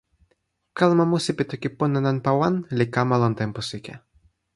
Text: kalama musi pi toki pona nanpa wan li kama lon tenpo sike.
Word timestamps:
kalama 0.77 1.05
musi 1.11 1.31
pi 1.37 1.43
toki 1.51 1.69
pona 1.79 1.99
nanpa 2.05 2.31
wan 2.39 2.55
li 2.77 2.85
kama 2.95 3.15
lon 3.21 3.33
tenpo 3.39 3.61
sike. 3.69 3.93